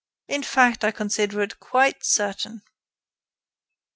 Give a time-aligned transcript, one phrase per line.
[0.27, 2.63] In fact, I consider it quite certain."